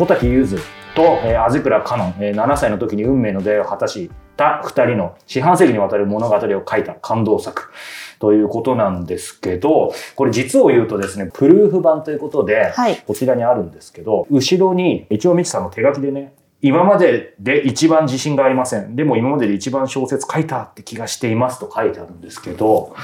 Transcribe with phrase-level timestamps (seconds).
[0.00, 0.56] 小滝ゆず
[0.96, 7.70] と、えー、畔倉香音、えー、7歳の時に運命の出会いを果たした2人の四半世紀にわたる物語を書いた感動作
[8.18, 18.96] ということなんですけど、これ実を言うとですね、プルーフ版ということで、はい、こちらにあるんですけど、後ろに一応道さんの手書きでね、今までで一番自信がありません。
[18.96, 22.96] でも今までで一番小説書いたって気がしていますと書いてあるんですけど、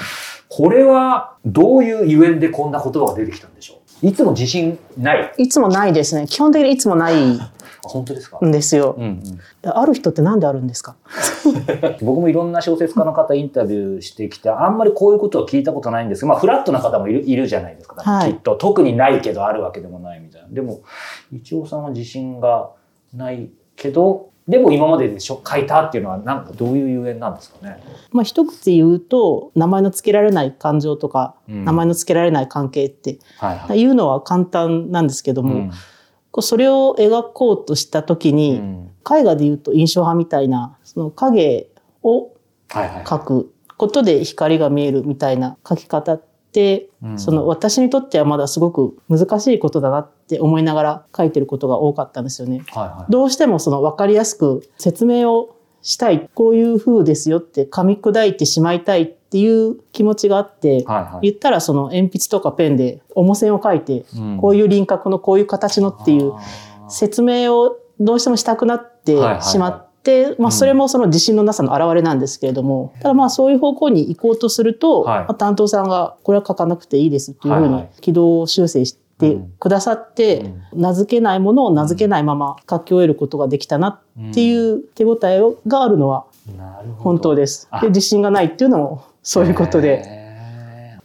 [0.49, 3.86] これはどういうゆえんでこんな言葉が出てきたんでしょう？
[4.03, 5.33] いつも自信ない？
[5.39, 6.27] いつもないですね。
[6.29, 7.15] 基本的にいつもない
[7.83, 8.39] 本当ですか？
[8.45, 9.23] んですよ、うん
[9.65, 10.97] うん、ある人ってなんであるんですか？
[12.03, 20.49] 僕もいろんな小説家の方インタビューしてきてあんまりこういうことは聞いたことないんですけど、まあ、フラットな方もいるいるじゃないですか、はい、きっと特にないけどあるわけでもないみたいな。
[20.51, 20.81] でも
[21.33, 22.71] 一応さんは自信が
[23.15, 27.83] ないけどでも今までで書いたっていうのはなんかどういうゆえんなんですかね。
[28.13, 33.19] まあ一口言うと名前の付けられない感情とか、うん、名前の付けられない関係って
[33.75, 35.71] いうのは簡単なんですけども、うん。
[36.43, 41.71] それを描こうとした時に、うん、絵画でいうと印象派みたいなその影
[42.03, 42.31] を
[42.69, 46.36] 描くことで光が見えるみたいな描き方って、
[47.03, 52.65] うん、その私にとってはまだすごく難しいことだなって思いながら描いてることが多かったんですよね。
[52.69, 66.33] はいはい、どうしてもその分かりやすく説明をしたいこういう風ですよって噛み砕いてしまいたいっていう気持ちがあって、はいはい、言ったらその鉛筆とかペンで重線を書いて、うん、こういう輪郭のこういう形のっていう
[66.89, 69.86] 説明をどうしてもしたくなってしまって、
[70.39, 86.27] まあ、それもその自信のなさの表れなんですけれども、ただまあそういう方向に行こうとすると、はい、まあ、担当さんがこれは書かなくていいですっていうふうに軌道修正してくださって、名付けないものを名付けないまま書き終えることができたなっていう手応えがあるのは
[86.99, 87.69] 本当です。
[87.81, 90.26] で自信がないっていうのもそういうことで。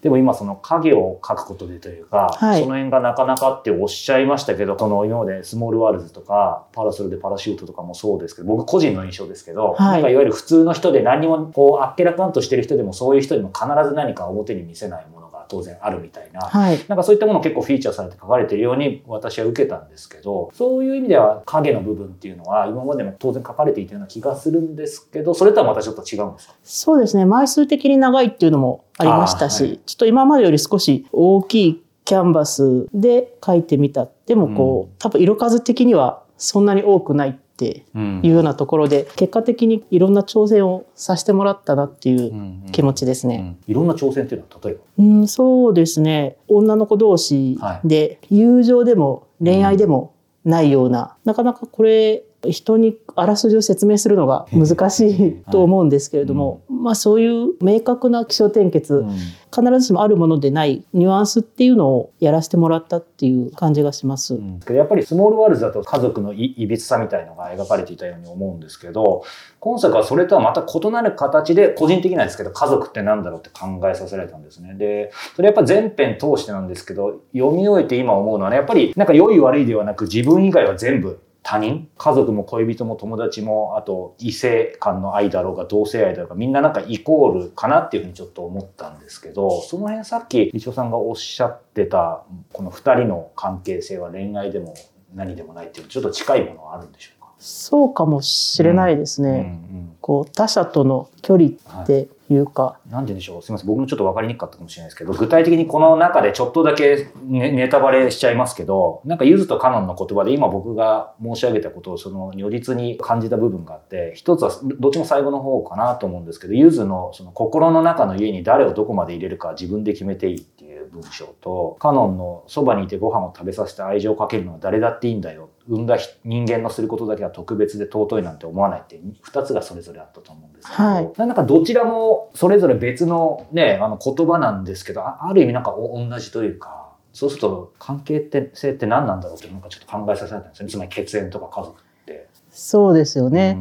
[0.01, 15.20] でも今その影を描くことでというか、はい、その辺がなかなかっておっしゃいましたけど、その今までスモールワールズとか、パラソルでパラシュートとかもそうですけど、僕個人の印象ですけど、はい、なんかいわゆる普通の人で何にもこうあっけらかんとしてる人でもそういう人にも必ず何か表に見せないもの
[15.51, 26.55] 当然あるみたいな、はい、なんかそういったもの結構フィーチャーされて書かれてるように私は受けたんですけどそういう意味では影の部分っていうのは今までも当然書かれていたような気がするんですけどそれとはまたちょっと違うんですか？
[26.63, 27.25] そうですね。
[27.25, 37.85] 枚数的に長いっていうのもありましたし、はい、ちょっと今までより少し大きいキャンバスで書いてみたでもこう、うん、多分色数的にはそんなに多くないって
[38.27, 43.35] いうようなところで、結果的にいろんな挑戦をさせてもらったなっていう気持ちですね。
[43.35, 43.41] うん。
[43.41, 44.81] うんうん、いろんな挑戦っていうのは例えば？
[44.97, 46.37] うん、そうですね。
[46.47, 50.13] 女の子同士で、友情でも恋愛でも
[50.43, 64.33] ないような、なかなかこれ人にあらすじを説明するのが難しいと思うんですけれども、はいまあそういう明確な気象転結、うん、必ずしもあるものでないニュアンスっていうのをやらせてもらったっていう感じがします。
[64.33, 69.23] うん、やっぱりスモールワールズだと家族のいいびつさみたいのが描かれていたように思うんですけど、
[69.59, 74.73] 今作はそれとはまた異なる形で個人的なんですけど、家族って何だろうって考えさせられたんですね。
[74.73, 81.89] で、それやっぱ全編通してなんですけど、読み終えて今思うのはね、やっぱりなんか良い悪いではなく自分以外は全部他人？
[81.97, 94.75] 家族も恋人も友達もあと異性間の愛だろうが同性愛だろうがみんななんかイコールかなっていうふうにちょっと思ったんですけどその辺さっき一応さんがおっしゃってたこの二人の関係性は恋愛でも
[95.15, 97.31] 何でもないっていうちょっと近いものはあるんでしょうか？
[97.39, 99.29] そうかもしれないですね。
[99.29, 99.41] うんうん。
[99.41, 101.49] うん、こう他者との距離
[101.83, 102.79] っていいうか。
[102.89, 103.41] なんででしょう？
[103.41, 103.67] すみません。
[103.67, 125.49] 僕もちょっと分かりにくかったかもしれないですけど、具体的にこの中でちょっとだけネネタバレしちゃいますけど、なんかゆずとカノンの言葉で今僕が申し上げたことをその如実に感じた部分があって、一つはどっちも最後の方かなと思うんですけど、ゆずのその心の中の家に誰をどこまで入れるか自分で決めていいっていう文章と、カノンのそばにいてご飯を食べさせて愛情をかけるのは誰だっていいんだよ。
[125.71, 140.69] 生んだ人間のすることだけは特別で尊いなんて思わないって二つがそれぞれあったと思うんですけど、はい、なんかどちらもそれぞれ別のね、あの言葉なんですけど、ある意味なんか同じというか、そうすると関係って性って何なんだろうってなんかちょっと考えさせられたんですね。
[140.69, 142.27] つまり血縁とか家族って。
[142.49, 143.57] そうですよね。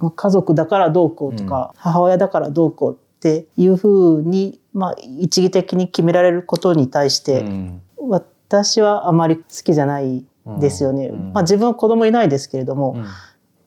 [0.00, 10.24] うん、家族だからどうこうとか、うん、母親だからどうこうっていうふうに、まあ、一義的に決められることに対して、うん、私はあまり好きじゃない
[10.58, 11.06] ですよね。
[11.06, 13.06] うん、まあ、自分は子供いないですけれども、うん、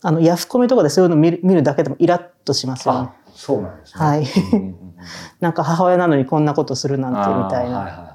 [0.01, 3.09] あのヤフコメとかでそういうのを見る見るだけでもイラッとしますよね。
[3.33, 4.05] そうなんですね。
[4.05, 4.25] はい。
[5.39, 7.79] なんか母親なのにこんなことするなんてみたいな。
[7.79, 8.13] はいはい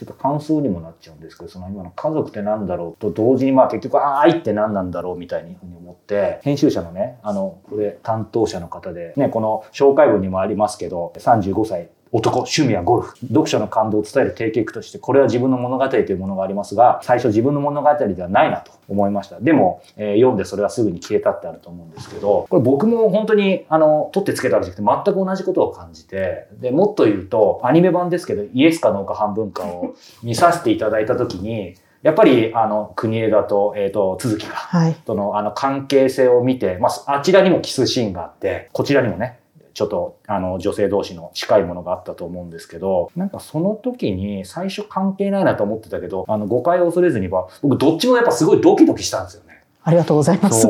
[0.00, 13.16] ちょっと感想にもなっちゃうんですけど、その今の家族って何だろうと同時に、まあ結局、あ愛って何なんだろうみたいに思って、編集者のね、あの、これ担当者の方で、ね、この紹介文にもありますけど、35歳男、趣味はゴルフ。
[13.28, 19.38] 読書の感動を伝える定型句として、これは自分の物語というものがありますが、最初自分の物語ではないなと思いました。
[19.38, 39.39] でも、えー、読んでそれはすぐに消えたってあると思うんですけど、これ僕も本当に、あの、取ってつけたわけじゃなくて、全く同じことを感じて、で、もっと言うと、アニメ版ですけど、イエスかノーか半分かを 見させていただいたときに、やっぱり、あの、国枝と、えっ、ー、と、続きが、はい、との、あの、関係性を見て、まあ、あちらにもキスシーンがあって、こちらにもね、
[39.80, 49.64] ちょっと、あの、女性同士の近いものがあったと思うんですけど、なんかその時に最初関係ないなと思ってたけど、あの、誤解を恐れずには、僕どっちもやっぱすごいドキドキしたんですよね。
[49.82, 50.68] ありがとうございます。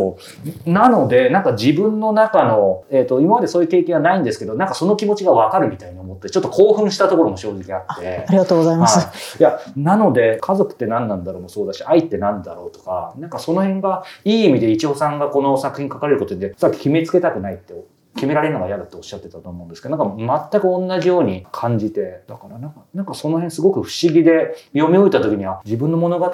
[0.64, 8.24] なので、なんか自分の中の、えっ、ー、と、今までそういう経験はないんですけど、なんかその気持ちがわかるみたいに思って、ちょっと興奮したところも正直あって。
[8.28, 9.00] ありがとうございます。
[9.00, 17.74] はい、いや、なので、家族って何なんだろうもそうだし、愛って何だろうとか、なんかその辺が、いい意味で一応さんがこの作品書かれることで、さっき決めつけたくないって
[18.14, 26.30] 決められるのが嫌だっておっしゃってたと思うんですけど、なんか全く同じように感じて、だからなんか、なんかその辺すごく不思議で、読み終えた時には自分の物語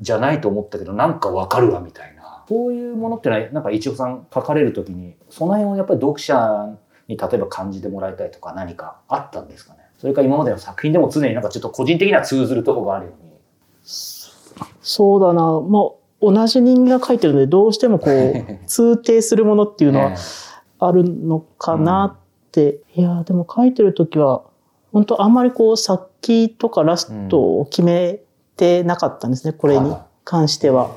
[0.00, 2.44] じゃないと思ったけど、なんかわかるわみたいな。
[2.48, 6.76] そういうものってのは、なんか一応さん書かれる時に、その辺をやっぱり読者
[7.08, 9.78] に例えば感じてもらいたいとか何かあったんですかね？
[9.98, 13.30] それか今までの作品でも常になんかちょっと個人的には通ずるとこがあるように。
[13.84, 15.60] そうだな。
[15.60, 20.12] まあ、同じ人間が書いてるので、どうしてもこう、 通底するものっていうのは、
[20.86, 22.80] あるのかなって。
[22.96, 24.42] うん、いや、でも書いてる時は、
[24.92, 28.20] 本当あんまりこう、先とかラストを決め
[28.56, 30.90] てなかったんですね、これに関しては。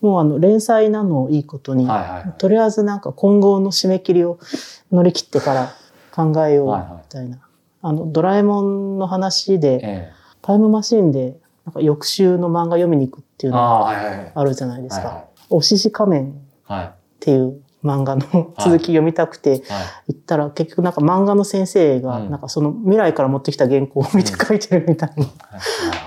[0.00, 2.26] もうあの、連載なのをいいことに、はい。
[2.26, 4.38] はい、とりあえずなんか今後の締め切りを
[4.92, 5.72] 乗り切ってから
[6.14, 7.28] 考えようみたいな。
[7.28, 7.40] はいはい、
[7.82, 15.24] あの、ドラえもんの話で、えタイムマシンで、なんか翌週の漫画読みに行くっていうのがあるじゃないですか。
[15.48, 16.34] おしし仮面
[16.68, 19.62] っていう漫画の続き読みたくて
[20.08, 25.26] 行ったら、結局なんか漫画の先生が、なんかその未来から持ってきた原稿を見て書いてるみたいな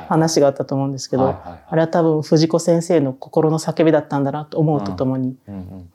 [0.09, 5.37] 話があったと思うんですけど、あれは多分藤子先生の心の叫びだったんだなと思うとともに、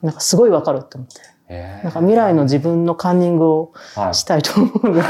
[0.02, 1.14] なんかすごいわかるって思って。
[1.82, 3.72] なんか未来の自分のカンニングを
[4.12, 5.06] したいと思うぐらい、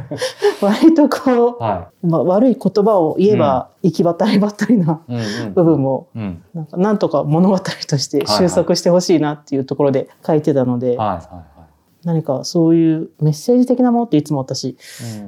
[0.60, 5.00] 割とこう、まあ、悪い言葉を言えば行きばったりばったりな
[5.54, 6.08] 部分も、
[6.54, 10.96] なんかなんとか物語として収束してほしいなっていうところで書いてたので、
[12.04, 14.76] 何かそういうメッセージ的なものっていつも私、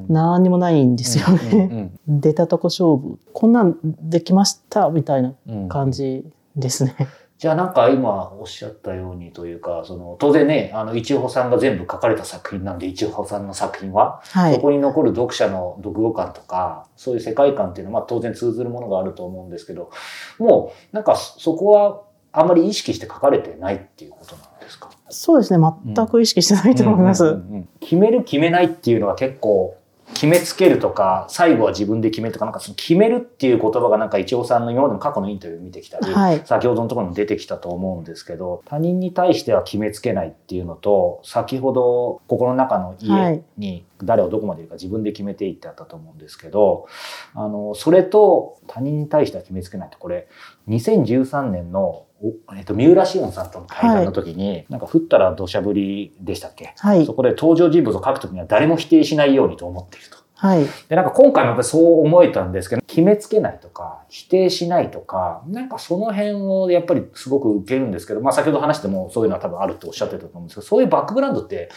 [0.08, 1.90] 何にもないんですよね。
[2.06, 3.18] 出たとこ勝負。
[3.32, 5.34] こんなんできましたみたいな
[5.68, 6.24] 感じ
[6.56, 6.94] ですね。
[7.40, 19.90] じゃあなんか今おっしゃったようにというか、その当然ね、あの、一穂さんが全部書かれた作品なんで、一穂さんの作品は、はい、そこに残る読者の読後感とか、そういう世界観っていうのは、まあ当然通ずるものがあると思うんですけど、
[20.38, 22.02] もうなんかそこは
[22.32, 24.90] あまり意識して書かれてないっていうことなんですか？
[25.08, 25.66] そうですね。
[25.86, 27.40] 全く意識してないと思います。
[27.80, 29.78] 決める決めないっていうのは結構
[30.14, 46.86] 決めつけるとか、最後は自分で決めるとか、なんかその決めるっていう言葉がなんか一応さんの今までの過去のインタビューを見てきたり、はい、先ほどのところにも出てきたと思うんですけど、他人に対しては決めつけないっていうのと、先ほど心の中の家に誰をどこまでいるか自分で決めていってあったと思うんですけど、
[47.34, 50.28] あの、それと他人に対しては決めつけないって、これ、
[50.68, 52.06] 2013年の
[52.54, 60.19] えっと、三浦紫音さんとの対談の時に、はい、なんか降ったら土砂降りでしたっけ、はい、そこで登場人物を書くときには誰も否定しないようにと思っていると。
[60.40, 60.64] はい。
[60.88, 71.68] で、なんか今回もやっぱりそう思えたんですけど、決めつけないとか、否定しないとか、なんかその辺をやっぱりすごく受けるんですけど、まあ先ほど話してもそういうのは多分あるっておっしゃってたと思うんですけど、そういうバックグラウンドって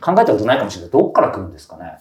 [0.00, 0.90] 考えたことないかもしれない。
[0.90, 1.98] どっから来るんですかね？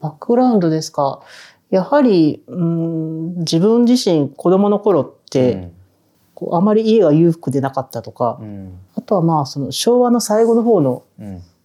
[0.00, 1.22] バックグラウンドですか？
[1.70, 5.72] やはり、うん、自分自身子供の頃って、うん
[6.32, 11.02] こうあまり家が裕福でなかったとか、うん、あとはまあその昭和の最後の方の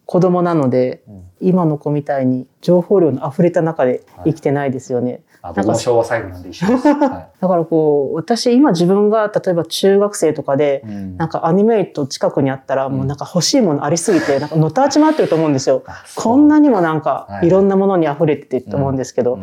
[0.06, 5.24] 子供なので、うん、今の子みたいに情報量の溢れた中で生きてないですよね。
[5.42, 6.88] はい、僕も昭和最後なんで一緒です。
[6.94, 15.84] はい、だからこう、私今自分が例えば中学生とかで、うん、なんかアニメイト近くにあったら、もうなんか欲しいものありすぎて、 なんかのたち回ってると思うんですよ。
[16.16, 19.40] こんなにもなんかいろんなものに溢れててと思うんですけど、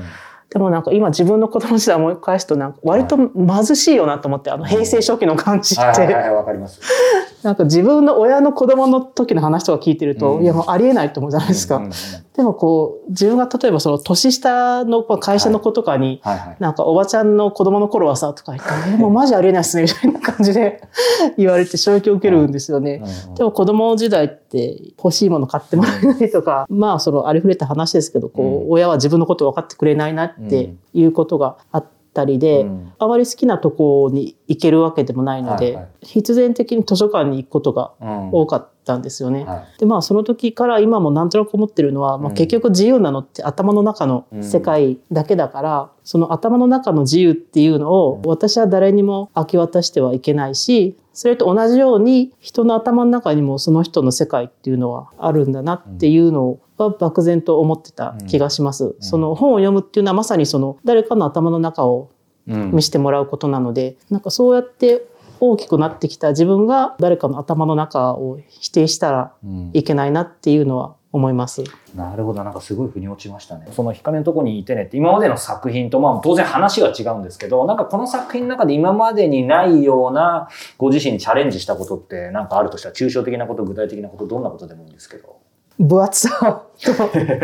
[0.51, 5.83] でもなんか今自分の子供時代思い返すとなんか割と貧しいよなと思って、あの平成初期の感じって。
[5.83, 6.81] はいはいはい、わかります。
[7.43, 11.77] なんか自分の親の子供の時の話とか聞いてると、うん、いやもうありえないと思うじゃないですか。
[11.77, 11.95] うんうんうん、
[12.35, 20.83] でもこう、自分が例えばその年下の会社の子とかに、はいはいはい、なんかおばちゃんの子供の頃はさ、とか言って、 え、もうマジありえないっすね、みたいな感じで
[21.37, 23.03] 言われて衝撃を受けるんですよね。
[23.37, 37.93] でも子供時代って欲しいもの買ってもらえないとか、まあそのありふれた話ですけど、こう、親は自分のこと分かってくれないなっていうことがあって、たりで、うん、あまり好きなとこに行けるわけでもないので、はいはい、必然的に図書館に行くことが
[38.33, 39.41] 多かったんですよね。
[39.41, 58.85] うんはい、でまあその時から今もなんとなく思ってるのは、まあ、結局自由なのって頭の中の世界だけだから、その頭の中の自由っていうのを私は誰にも明け渡してはいけないしそれと同じように人の頭の中にもその人の世界っていうのはあるんだなっていうのは漠然と思ってた気がします。
[58.85, 62.11] うん、その本を読むっていうのはまさにその誰かの頭の中を
[62.47, 65.07] 見せてもらうことなので、なんかそうやって
[65.41, 69.33] 大きくなってきた自分が誰かの頭の中を否定したら
[69.73, 71.63] いけないなっていうのは思います。
[71.95, 72.43] なるほど。
[72.43, 73.67] なんかすごい腑に落ちましたね。
[73.73, 80.49] その光のとこにいてねって今までの作品とまあ当然話が違うんですけど、なんかこの作品の中で今までにないような
[80.79, 85.42] ご自身にチャレンジしたことってなんかあるとしたら抽象的なこと、具体的なこと、どんなことでもいいんですけど。
[85.83, 86.93] 分厚さと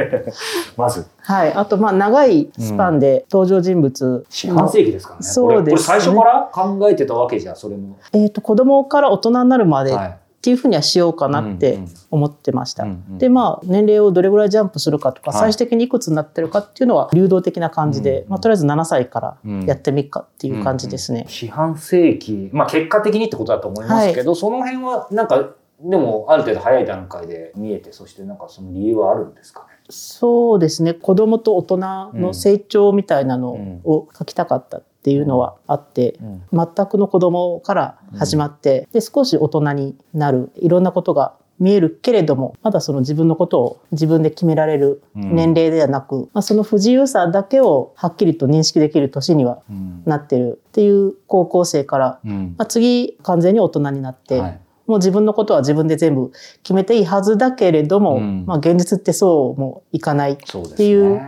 [0.76, 1.06] まず。
[1.20, 1.52] はい。
[1.52, 5.26] あと、まあ、長いスパンで登場人物、うん、四半世紀ですからね。
[5.26, 7.96] そうです、ね、これ最初から考えてたわけじゃ、それも。
[8.12, 10.18] えっ、ー、と、子供から大人になるまで、はい。
[10.38, 11.80] っていうふうにはしようかなって
[12.12, 12.84] 思ってました。
[12.84, 21.26] うんうん、でまあ年齢をどれぐらいジャンプするかとか、はい、最終的にいくつになってるかっていうのは流動的な感じで、うんまあ、とりあえず7歳からやってみっかっていう感じですね。
[21.28, 29.60] 四半世紀、まあ、結果的にってことだと思いますけど、はい、その辺はなんかでもある程度早い段階で見えてそしてなんかその理由はあるんですか？
[29.62, 30.92] ねそうですね。
[30.92, 31.76] 子供と大人
[32.14, 33.52] の成長みたいなの
[33.84, 36.18] を書きたかったっていうのはあって、
[36.52, 49.62] 全くの子供から始まって、で少し大人になるいろんなことが見えるけれどもまだその自分のことを自分で決められる年齢ではなく、うん、まあ、その不自由さだけをはっきりと認識できる年には
[50.04, 60.36] なってるっていう高校生から、うん、まあ、次完全に大人になって、はい、もう自分のことは自分で全部決めていいはずだけれども、うん、まあ、現実ってそうもいかないっ
[60.76, 61.20] ていう。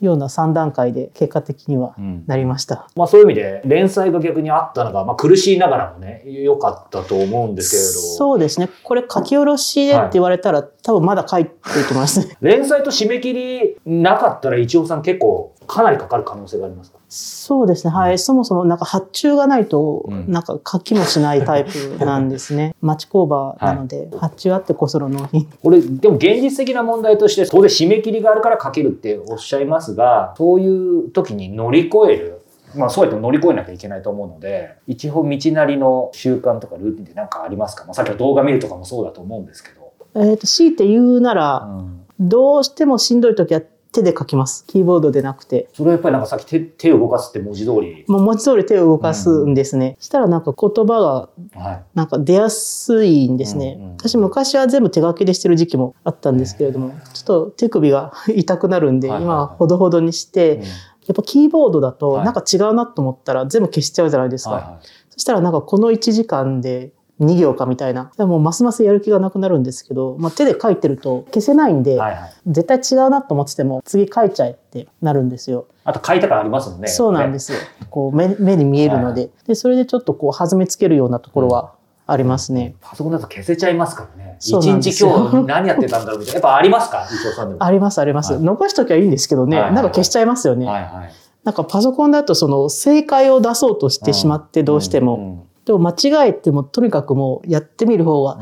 [0.00, 1.94] ような3段階で結果的には
[2.26, 7.88] なりました、うん、まあ、そういう意味で連載が逆にあったのが、まあ、苦しいながらもね良かったと思うんですけれど。
[8.16, 8.68] そうですね。
[8.82, 16.98] これ書き下ろしでって言われたら、はい、多分まだ書いていきます 連載と締め切りなかったら一応さん結構かなりかかる可能性がありますか？
[17.08, 17.92] そうですね。
[17.92, 18.18] はい。
[18.18, 22.74] そもそもなんか発注がないと、なんか書きもしないタイプなんですね。
[22.82, 25.46] 町工場なので、発注あってこその納品。
[25.62, 32.40] これ、でも現実的な問題として、当然締め切りがあるから書けるっておっしゃいますが、そういう時に乗り越える
[32.76, 39.92] まあそうやって乗り越えなきゃいけないと思うので、一応道なりの習慣とかルーティンで何かありますか、まあ、さっきの動画見るとかもそうだと思うんですけど。
[40.16, 43.62] えっ、ー、と、強いて言うなら、うん、どうしてもしんどい時は
[43.94, 44.64] 手で書きます。
[44.66, 45.68] キーボードでなくて。
[45.72, 48.04] それはやっぱりなんかさっき手手を動かすって文字通り。
[48.08, 49.96] もう文字通り手を動かすんですね。
[49.98, 53.78] うん、したらなんか言葉がなんか出やすいんですね。
[53.96, 60.62] 私昔は全部手書きでしてる時期もあったんですけれども、ちょっと手首が 痛くなるんで、今はほどほどにして、
[61.06, 64.50] やっぱキーボードだとなんか違うなと思ったら全部消しちゃうじゃないですか。
[64.50, 68.10] はいはい、そしたらなんかこの1時間で2行かみたいな。
[68.18, 75.66] もうますますやる気がなくなるんですけど、まあ、手で書いてると消せないんで、はいはい、絶対違うなと思ってても次書いちゃえってなるんですよ。
[75.84, 76.88] あと書いた感ありますもんね。
[76.88, 77.58] そうなんですよ。
[77.90, 81.74] こう目目に見えるので、はい、でそれでちょっとこう弾みつけるようなところは
[82.06, 82.74] ありますね。
[82.80, 84.36] パソコンだと消せちゃいますからね。
[84.40, 86.34] 一日今日何やってたんだろうみたいな。
[86.34, 87.06] やっぱありますか？
[87.10, 87.62] 伊藤さんでも。
[87.62, 88.32] ありますあります。
[88.32, 90.66] はい、残しときゃいいんですけどね、はいはい、なんか消しちゃいますよね。
[90.66, 91.12] はいはい、
[91.44, 95.14] なんかパソコンだとその正解を出そうとしてしまってどうしても。
[95.14, 98.40] うんうんでも間違えてもとにかくもうやってみる方は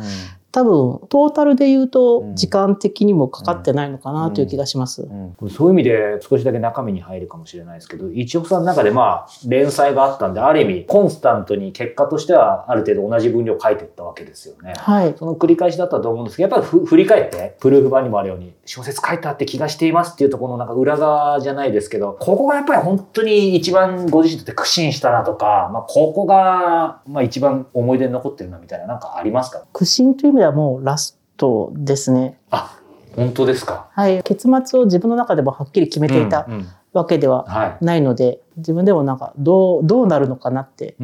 [0.53, 5.37] 多分トータルで言うと時間的にもかかってないのかなという気がします、うん。
[5.41, 29.65] うん、そういう意味で少しだけ中身に入るかもしれないですけど一応さんの中でまあ連載があったんである意味コンスタントに結果としてはある程度同じ分量書いていったわけですよね、はい、その繰り返しだったと思うんですけどやっぱり振り返ってプルーフ版にもあるように小説書いたって気がしていますっていうところのなんか裏側じゃないですけどここがやっぱり本当に一番ご自身にとって苦心したなとか、まあ、ここがまあ一番思い出に残ってるなみたいななんかありますか？
[29.73, 32.37] 苦心という意味ではもうラストですね。
[32.51, 32.77] あ、
[33.15, 33.89] 本当ですか？
[33.93, 34.25] はい。
[34.25, 36.49] 結末を自分の中でもはっきり決めていた
[36.93, 40.97] わけではないので、はい、自分でもなんかどう、どうなるのかなって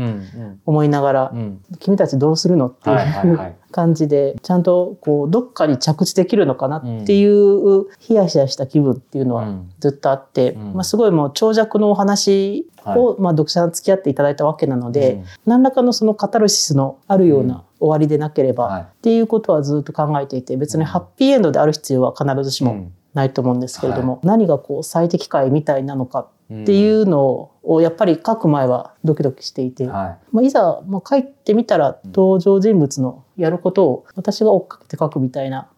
[0.66, 1.38] 思いながら、うん。
[1.38, 2.94] うん、君たちどうするのってい
[3.32, 9.46] う 感じで、ちゃんとこう、どっかに着地できるのかなっていう、ヒヤヒヤした気分っていうのは
[9.78, 35.68] ずっとあって、うん、まあすごいもう長尺のお話を、まあ読者に付き合っていただいたわけなので、何らかのそのカタルシスのあるような、終わりでなければ、はい、っていうことはずっと考えていて別にハッピーエンドである必要は必ずしもないと思うんですけれども、うんはい、何がこう最適解みたいなのかっていうのをやっぱり書く前はドキドキしていて、はい、まあ、いざもう書いてみたら登場人物のやることを私が追っかけて書くみたいな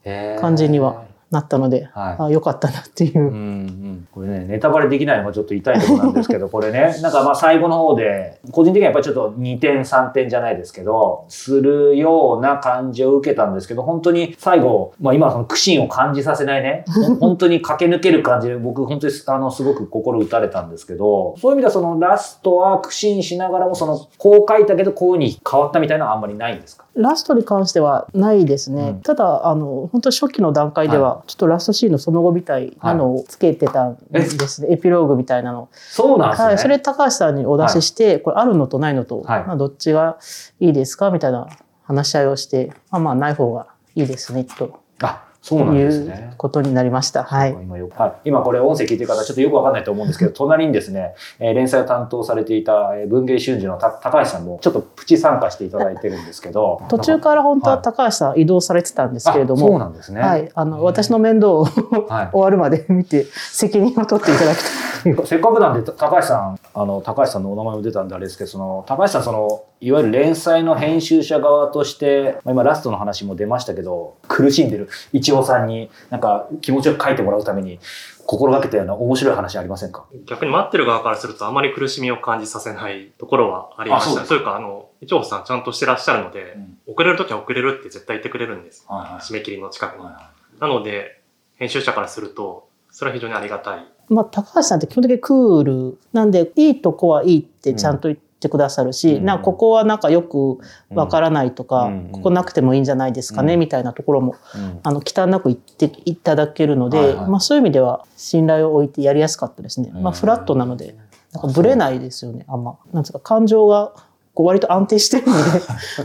[0.41, 16.85] 感じにはなったので、はい、あよかったなっていう、これね、ネタバレできないのがちょっと痛いところなんですけど、 これね、なんかまあ最後の方で、個人的にはやっぱりちょっと2点3点じゃないですけど、するような感じを受けたんですけど、本当に最後、まあ今その苦心を感じさせないね、
[17.21, 26.85] 本当に駆け抜ける感じで、僕本当にあのすごく心打たれたんですけど、そういう意味ではそのラストは苦心しながらも、そのこう書いたけどこういうに変わったみたいなのはあんまりないんですか？
[26.97, 28.83] ラストに関してはないですね。
[28.83, 34.69] うん、ただ、あの、本当初期の段階では、ちょっとラストシーンのその後みたいなのをつけてたんですね。
[34.69, 35.69] はい、エピローグみたいなの。
[35.73, 36.49] そうなんですね。
[36.49, 36.59] はい。
[36.59, 40.19] それ高橋さんにお出しして、はい、これあるのとないのと、まあ、どっちが
[40.59, 41.49] いいですかみたいな
[41.83, 44.81] 話し合いをして、まあまあない方がいいですね、と。
[45.01, 46.29] あ、そうなんですね。
[46.31, 47.25] いうことになりました。
[47.25, 47.53] はい。
[47.53, 56.83] 今はい、今これ音声聞いてる方ちょっとよくわかんないと思うんですけど、隣にですね、えー、連載を担当されていた文芸春秋の高橋さんもちょっとプチ参加していただいてるんですけど。
[56.89, 59.69] 途中から本当は高橋さん移動されてたんですけれども。
[59.69, 60.21] そうなんですね。
[60.21, 60.51] はい。
[60.55, 65.27] あの、私の面倒を終わるまで見て責任を取っていただきたい。
[65.27, 77.81] せっかくなんで、高橋さん、あの、高橋さんのお名前も出たんであれですけど、その、高橋さん、その、いわゆる連載の編集者側として、まあ、今ラストの話も出ましたけど、苦しんでる一応さんに、なんか気持ちよく書いてもらうために、
[78.27, 80.05] 心がけたような面白い話ありませんか？
[80.27, 84.25] 逆に待ってる側からするとあまり苦しみを感じさせないところはありました。
[84.25, 88.85] そういうか、あの、一応さんちゃんとしてらっしゃるので、うん、遅れるときは遅れるって絶対言ってくれるんです。
[88.87, 90.05] はいはい、締め切りの近くに。
[90.05, 90.21] はいは
[90.59, 91.23] い、なので、
[91.57, 93.85] 編集者からすると、それは非常にありがたい。
[94.09, 100.59] まあ、高橋さんって基本的にクールなんで、いいとこはいいってちゃんと言ってくださるし、うん、なここはなんかよく
[100.91, 104.37] わからないとか、うん、ここなくてもいいんじゃないですかね、うん、みたいなところも、
[104.83, 109.91] あの、忌憚なく言っていただけるので、はいはい、まあそういう意味では信頼を置いてやりやすかったですね。
[109.93, 110.97] まあフラットなので、
[111.33, 112.77] なんかブレないですよね、あんま。
[112.93, 113.93] なんですか、感情が
[114.35, 115.33] こう割と安定してるの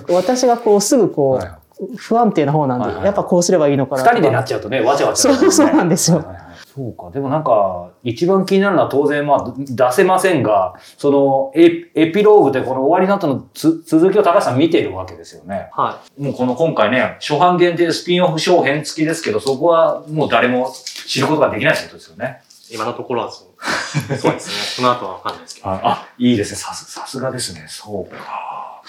[0.08, 1.52] で、私がこうすぐこう、はい
[1.98, 6.20] 不安定な方なんで、はいはい、やっぱこうすればいいのかな二人でなっちゃうとね、わちゃわちゃ、ね、そう、そうなんですよ。
[6.20, 6.45] はいはい
[6.76, 7.10] そうか。
[7.10, 15.70] でもなんか、一番気になるのは当然、まあ、出せませんが、そのエ、エピローグでこの終わりの後のつ続きを高橋さん見てるわけですよね。
[15.72, 16.22] はい。
[16.22, 20.74] もうこの今回ね、初版限定スピンオフ小編付きですけど、そこはもう誰も
[21.08, 22.42] 知ることができないってことですよね。
[22.70, 23.48] 今のところはそう。
[24.18, 24.86] そうですね。
[24.86, 26.58] この後はわかんないですけど、ね、あ、いいですね。
[26.58, 27.66] さす、さすがですね。
[27.70, 28.82] そうか。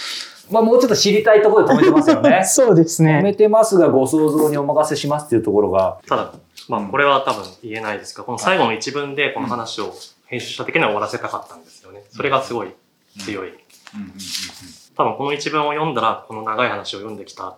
[0.51, 2.43] まあもうちょっと知りたいところで止めてますよね。
[2.47, 3.19] そうですね。
[3.21, 5.99] 止めてますが、ご想像にお任せしますっていうところが。
[6.09, 6.33] ただ、
[6.69, 9.95] まあこれは多分言えないですが、この最後の一文でこの話を
[10.27, 12.03] 編集者的には終わらせたかったんですよね。
[12.11, 12.75] それがすごい
[13.19, 13.53] 強い。
[14.97, 17.57] 多分この一文を読んだら、この長い話を読んできた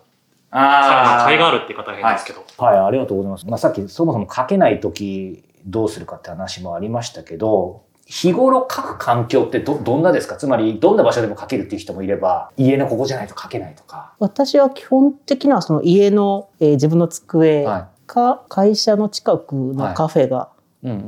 [0.51, 1.25] ああ。
[1.25, 2.75] 甲斐があるっていう方は変ですけど、はい。
[2.77, 3.47] はい、ありがとうございます。
[3.47, 10.35] まあさっきそもそも書けないときどうするかって話もありましたけど、日頃書く環境ってど、どんなですか？
[10.35, 14.13] つまり、どんな場所でも書けるっていう人もいれば、家のここじゃないと書けないとか。
[14.17, 17.67] 私は基本的にはその家の、えー、自分の机
[18.09, 20.49] か、会社の近くのカフェが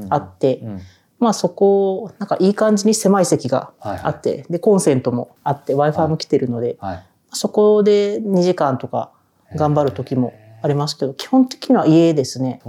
[0.09, 0.61] あって、
[1.19, 4.37] まあそこ、なんかいい感じに狭い席があって、はい。
[4.39, 6.95] はい、で、コンセントもあって、Wi-Fi も来てるので、はい。
[6.95, 9.11] はい、そこで2時間とか
[9.55, 12.61] 頑張る時もありますけど、基本的には家ですね。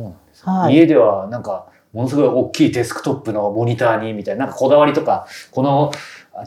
[0.42, 5.92] はい、家ではなんか、ものすごい大きいデスクトップのモニターにみたいな、なんかこだわりとか、この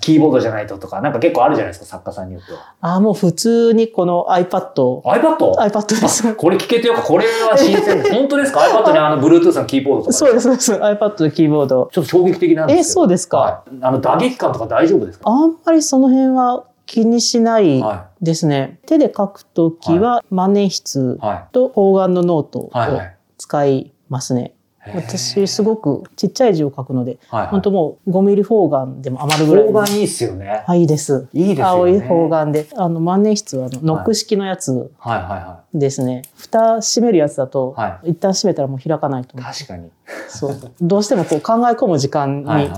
[0.01, 2.73] キーボードじゃないととか、なんか結構あるじゃないですか、作家さんによっては。
[2.81, 5.01] ああ、もう普通にこの iPad。
[5.03, 6.33] iPad?iPad です。
[6.35, 10.13] これ聞けてよかこれは新鮮で 本当ですか ?iPad にあの、Bluetooth のキーボードとか。
[10.13, 10.73] そうです、そうです。
[10.73, 11.89] iPad のキーボード。
[11.91, 12.79] ちょっと衝撃的なんですけど。
[12.81, 15.29] え、そうですか、はい、あの、打撃感とか大丈夫ですか？
[15.29, 17.83] あんまりその辺は気にしない
[18.21, 18.59] ですね。
[18.59, 21.19] はい、手で書くときは万年筆
[21.51, 22.71] と方眼のノートを
[23.37, 24.54] 使いますね。
[24.93, 29.65] 私すごくちっちゃい字を書くので、はいはい、本当もう5ミリ方眼でも余るぐらい。
[29.65, 30.63] 方眼いいっすよね。
[30.67, 31.27] はい、いいです。
[31.33, 31.63] いいですね。
[31.63, 34.91] 青い方眼で、あの万年筆はあのノック式のやつ
[35.73, 36.21] ですね。
[36.35, 39.51] 蓋閉めるやつだと、はい、一旦閉めたらもう開かないと思う。
[39.51, 39.89] 確かに。
[40.27, 40.71] そう。
[40.81, 42.69] どうしてもこう考え込む時間に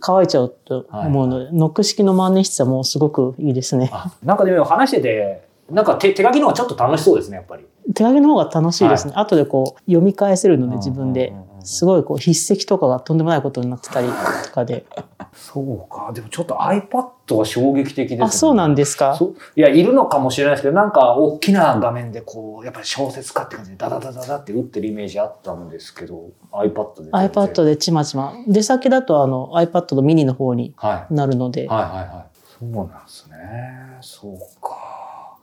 [0.00, 3.90] 乾いちゃうと思うので、はいはい、ノック式の万年筆はもうすごくいいですね。
[4.22, 7.64] なんかでも話してて、なんか手手書きの方がちょっと楽しそうですね、やっぱり。
[7.94, 9.14] 手書きの方が楽しいですね。
[9.14, 11.32] はい、後でこう読み返せるので自分で。
[11.64, 14.08] すごいこう筆跡とかがとんでもないことになってたり
[14.44, 14.84] とかで。
[15.34, 16.12] そうか。
[16.12, 18.24] でもちょっと iPad は衝撃的ですね。
[18.24, 19.18] あ、そうなんですか？
[19.56, 27.10] いや、いるのかもしれないですけど、なんか大きな画面でこう、やっぱり小説家って感じでダダダダダって打ってるイメージあったんですけど、iPad で。
[27.10, 28.32] iPad でちまちま。
[28.46, 30.74] 出先だとあの iPad のミニの方に
[31.10, 31.66] なるので。
[31.66, 33.98] はい、はい、はいはいそうなんですね。
[34.00, 35.36] そうか。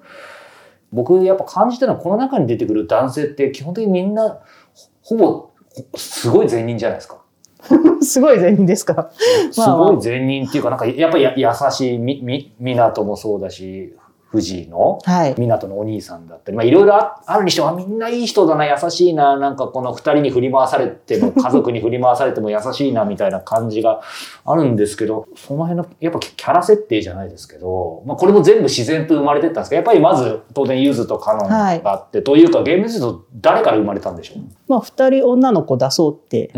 [0.94, 4.40] 僕やっぱ感じたのはこの中に出てくる男性って基本的にみんな
[5.04, 5.51] ほぼ
[5.96, 7.22] すごい善人じゃないですか。
[8.02, 9.12] すごい善人ですか。
[9.52, 13.96] すごい善人っていうか、なんかやっぱり優しいみ、み、港もそうだし、
[14.32, 15.00] 藤井の
[15.38, 24.00] 港のお兄さんだったり、まあいろいろあるにしてもみんないい人だな、優しいな、なんかこの二人に振り回されても、 家族に振り回されても優しいなみたいな感じが
[24.46, 34.44] あるんですけど、その辺のやっぱキャラ設定じゃないですけど、まあこれも全部自然と生まれてったんですけど、やっぱりまず当然ユズとカノンがあって、はい、というかゲームズと誰から生まれたんでしょう？
[34.68, 36.52] まあ二人女の子出そうって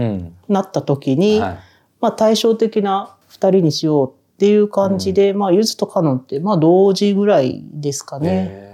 [0.48, 1.58] なった時に、うんはい、
[2.02, 8.74] まあ対照的な二人にしようっていう感じで、うん、まあ、ゆずとカノンって、まあ、同時ぐらいですかね。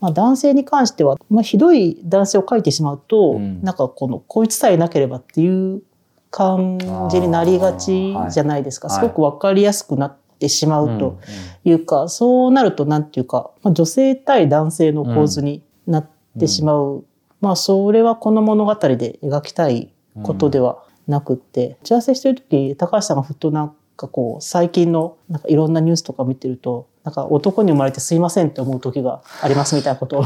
[0.00, 5.82] まあ、男性に関しては、まあ、ひどい男性を描いてしまうと、うん、なんかこの、こいつさえなければっていう
[6.30, 6.78] 感
[7.10, 8.88] じになりがちじゃないですか。
[8.88, 11.18] はい、すごくわかりやすくなってしまうと
[11.64, 16.08] いうか、はい、そうなると、なんていうか、まあ、女性対男性の構図になっ
[16.38, 16.84] てしまう。
[16.86, 17.04] うん、
[17.40, 19.90] まあ、それはこの物語で描きたい
[20.22, 30.24] ことではなくって、打ち合わせしてる時、高橋さんがふっとなんかこう、最近のなんかいろんなニュースとか見てると、なんか男に生まれてすいませんって思う時がありますみたいなことを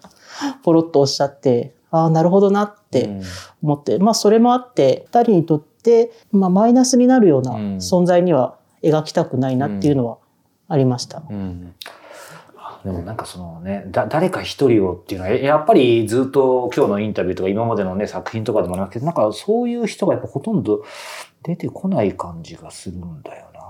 [0.62, 3.20] ポロッとおっしゃって、ああ、なるほどなって。
[3.62, 10.18] 思って、うん、まあそれもあって、二人にとって、まあマイナスになるような存在には描きたくないなっていうのは
[10.68, 11.22] ありました。
[11.28, 11.74] うんうん
[12.84, 20.82] でもなんかそのね、だ、誰か一人をっていうのは、やっぱりずっと今日のインタビューとか今までのね、作品とかでもなくて、なんかそういう人がやっぱほとんど
[21.42, 23.60] 出てこない感じがするんだよな。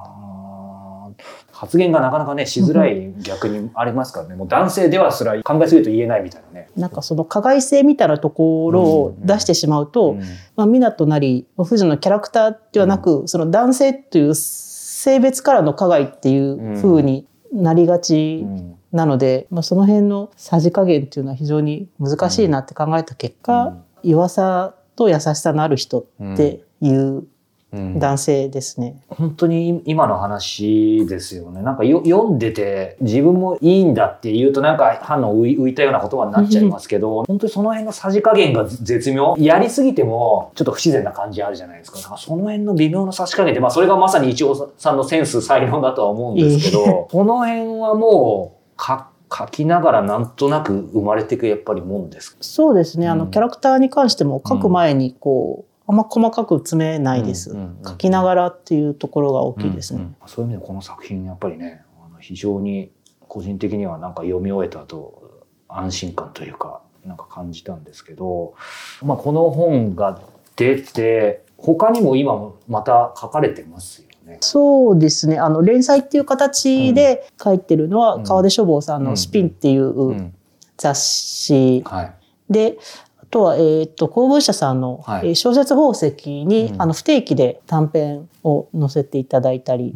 [1.52, 4.34] 発言がなかなかね、しづらい逆にありますからね。
[4.34, 6.70] もう男性ではすら考えすぎると言えないみたいなね。
[6.76, 10.18] なんかその加害性みたいなところを出してしまうと、うん。
[10.20, 10.24] うん、
[10.56, 18.46] まあ、港なり、藤野のキャラクターではなく、うん、その男性という性別からの加害っていう風になりがち
[18.92, 27.24] なので、まあ、その辺のさじ加減っていうのは非常に難しいなって考えた結果、弱さと優しさのある人っていう
[27.72, 31.62] 男性ですね、うん、本当に今の話ですよね。
[31.62, 39.36] なんか読んでて自分もいいんだって言うとなんか反応浮いたような言葉になっちゃいますけど、本当にその辺のさじ加減が絶妙。
[39.38, 42.00] やりすぎてもちょっと不自然な感じあるじゃないですか。
[42.00, 53.08] かその辺の微妙な差し加減って、まあそれがまさに一応さんのセンス才能だとは思うんですけど、この辺はもうか書きながらなんとなく生まれていくやっぱりもんですそうですね。
[53.08, 57.54] あの、キャラクターに関しても書く前にこう、あんま細かく詰めないです、
[57.86, 62.92] 書きながらっていうところが大きいですね、うんうん、そういう意味でこの作品やっぱりねあの非常に
[63.26, 68.54] 個人的にはなんか読み終えた後安心感というかなんか感じたんですけど、
[69.02, 70.20] まあ、この本が
[70.54, 74.38] 出て他にも今もまた書かれてますよね。
[74.40, 75.38] そうですね。
[75.38, 80.32] あの、連載っていう形で書いてるのは、うん、川出書房さんのスピンっていう
[80.76, 81.84] 雑誌
[82.48, 82.78] で、
[83.30, 89.94] とは、えっ、ー、と、公文社さんの、はい、小説宝石に、うん、あの、不定期で短編を載せていただいたり、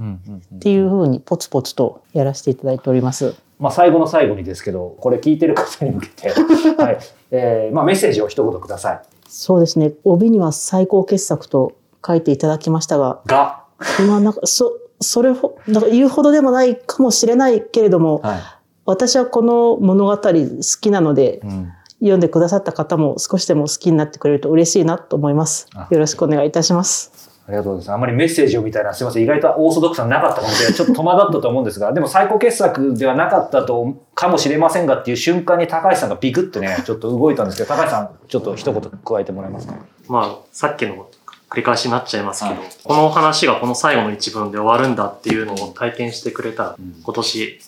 [0.57, 3.35] っていうふうにポツポツとやらせていただいております。
[3.59, 6.29] まあ、最後の最後にですけど、これ聞いてる方に向けて、
[6.81, 6.99] はい。
[7.33, 9.03] えー、まあ、メッセージを一言ください。
[9.29, 9.93] そうですね。
[10.05, 11.73] 帯には最高傑作と
[12.07, 13.64] 書いていただきましたが、が、
[14.07, 18.41] まあ、なんか、そ、それほ、なんか言うほどでもないかもしれないけれども、はい、
[18.87, 25.69] 私はこの物語好きなので、うん読んでくださった方も少しでも好きになってくれると嬉しいなと思います。
[25.91, 27.31] よろしくお願いいたします。
[27.47, 27.93] ありがとうございます。
[27.93, 39.75] あんまりメッセージをみたいな、すいません、意外とオーソドックスななかったので、ちょっと戸惑ったと思うんですが、 でも最高傑作ではなかったと、かもしれませんがっていう瞬間に高橋さんがビクってね、ちょっと動いたんですけど、高橋さん、ちょっと一言加えてもらえますか？
[40.09, 41.07] まあ、さっきの
[41.51, 47.61] 繰り返しになっちゃいますけど、はい、この話がこの最後の一文で終わるんだっていうのを体験してくれた、今年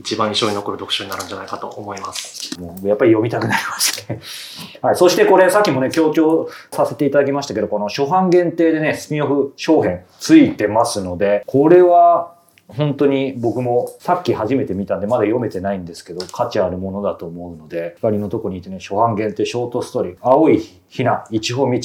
[0.00, 2.58] 一番印象に残る読書になるんじゃないかと思います。
[2.58, 4.20] もうやっぱり読みたくなりますね。
[4.80, 4.96] はい。
[4.96, 12.32] そしてこれさっきもね、強調させていただきましたけど、この初版限定でね、スピンオフ小編ついてますので、これは
[12.76, 21.80] 本当に僕もさっき初めて見たんでまだ読めてないんですけど価値あるものだと思うので光のとこにいてね初版限定ショートストーリー青いひな一歩道、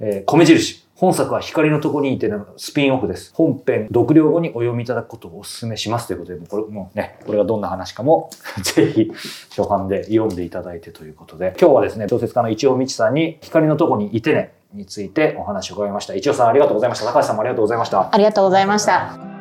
[0.00, 3.32] えー、米印本作は光のとこにいてのスピンオフです。
[3.34, 8.28] 本編、読了後にお読みいただくことをお勧めしますということで、これもね、これがどんな話かも
[8.62, 9.10] ぜひ
[9.56, 16.14] 初版で読んでいただいてということで、今日はですね、小説家の一応みちさんに光のとこにいてねについてお話を伺いました。
[16.14, 17.06] 一応さんありがとうございました。
[17.06, 18.14] 高橋さんもありがとうございました。
[18.14, 19.39] ありがとうございました。